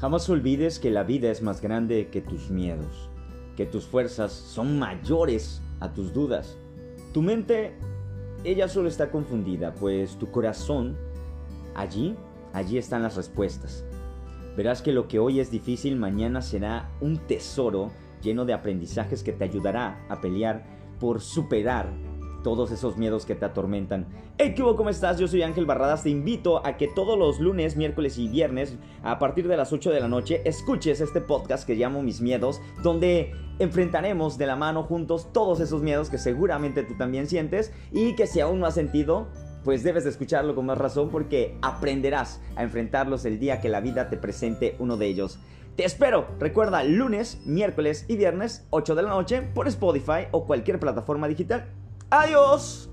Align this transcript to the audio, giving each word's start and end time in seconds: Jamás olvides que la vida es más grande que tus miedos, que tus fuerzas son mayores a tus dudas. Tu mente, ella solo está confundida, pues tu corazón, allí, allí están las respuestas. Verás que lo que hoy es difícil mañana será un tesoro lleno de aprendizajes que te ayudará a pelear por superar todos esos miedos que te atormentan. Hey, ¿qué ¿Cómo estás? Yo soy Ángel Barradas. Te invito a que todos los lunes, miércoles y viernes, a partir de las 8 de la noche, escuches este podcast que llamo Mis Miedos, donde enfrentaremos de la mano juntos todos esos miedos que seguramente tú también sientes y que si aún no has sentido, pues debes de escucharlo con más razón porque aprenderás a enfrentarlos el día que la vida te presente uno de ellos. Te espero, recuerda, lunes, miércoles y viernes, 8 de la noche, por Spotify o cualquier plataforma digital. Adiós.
Jamás 0.00 0.30
olvides 0.30 0.78
que 0.78 0.90
la 0.90 1.02
vida 1.02 1.30
es 1.30 1.42
más 1.42 1.60
grande 1.60 2.08
que 2.08 2.22
tus 2.22 2.48
miedos, 2.48 3.10
que 3.54 3.66
tus 3.66 3.84
fuerzas 3.84 4.32
son 4.32 4.78
mayores 4.78 5.60
a 5.78 5.92
tus 5.92 6.14
dudas. 6.14 6.56
Tu 7.12 7.20
mente, 7.20 7.74
ella 8.42 8.66
solo 8.66 8.88
está 8.88 9.10
confundida, 9.10 9.74
pues 9.74 10.18
tu 10.18 10.30
corazón, 10.30 10.96
allí, 11.74 12.16
allí 12.54 12.78
están 12.78 13.02
las 13.02 13.16
respuestas. 13.16 13.84
Verás 14.56 14.80
que 14.80 14.92
lo 14.92 15.06
que 15.06 15.18
hoy 15.18 15.38
es 15.38 15.50
difícil 15.50 15.96
mañana 15.96 16.40
será 16.40 16.88
un 17.02 17.18
tesoro 17.18 17.90
lleno 18.22 18.46
de 18.46 18.54
aprendizajes 18.54 19.22
que 19.22 19.32
te 19.32 19.44
ayudará 19.44 20.02
a 20.08 20.22
pelear 20.22 20.64
por 20.98 21.20
superar 21.20 21.92
todos 22.42 22.70
esos 22.70 22.96
miedos 22.96 23.26
que 23.26 23.34
te 23.34 23.44
atormentan. 23.44 24.06
Hey, 24.38 24.54
¿qué 24.56 24.62
¿Cómo 24.62 24.88
estás? 24.88 25.18
Yo 25.18 25.28
soy 25.28 25.42
Ángel 25.42 25.66
Barradas. 25.66 26.02
Te 26.02 26.10
invito 26.10 26.64
a 26.66 26.76
que 26.76 26.88
todos 26.88 27.18
los 27.18 27.40
lunes, 27.40 27.76
miércoles 27.76 28.18
y 28.18 28.28
viernes, 28.28 28.76
a 29.02 29.18
partir 29.18 29.48
de 29.48 29.56
las 29.56 29.72
8 29.72 29.90
de 29.90 30.00
la 30.00 30.08
noche, 30.08 30.42
escuches 30.44 31.00
este 31.00 31.20
podcast 31.20 31.66
que 31.66 31.74
llamo 31.74 32.02
Mis 32.02 32.20
Miedos, 32.20 32.60
donde 32.82 33.32
enfrentaremos 33.58 34.38
de 34.38 34.46
la 34.46 34.56
mano 34.56 34.84
juntos 34.84 35.28
todos 35.32 35.60
esos 35.60 35.82
miedos 35.82 36.08
que 36.08 36.18
seguramente 36.18 36.82
tú 36.82 36.94
también 36.96 37.26
sientes 37.26 37.72
y 37.92 38.14
que 38.14 38.26
si 38.26 38.40
aún 38.40 38.60
no 38.60 38.66
has 38.66 38.74
sentido, 38.74 39.28
pues 39.64 39.82
debes 39.82 40.04
de 40.04 40.10
escucharlo 40.10 40.54
con 40.54 40.66
más 40.66 40.78
razón 40.78 41.10
porque 41.10 41.58
aprenderás 41.60 42.40
a 42.56 42.62
enfrentarlos 42.62 43.24
el 43.24 43.38
día 43.38 43.60
que 43.60 43.68
la 43.68 43.80
vida 43.80 44.08
te 44.08 44.16
presente 44.16 44.76
uno 44.78 44.96
de 44.96 45.06
ellos. 45.06 45.38
Te 45.76 45.84
espero, 45.84 46.26
recuerda, 46.38 46.82
lunes, 46.84 47.40
miércoles 47.46 48.04
y 48.08 48.16
viernes, 48.16 48.66
8 48.70 48.94
de 48.94 49.02
la 49.02 49.10
noche, 49.10 49.42
por 49.42 49.68
Spotify 49.68 50.26
o 50.30 50.46
cualquier 50.46 50.78
plataforma 50.80 51.28
digital. 51.28 51.70
Adiós. 52.10 52.90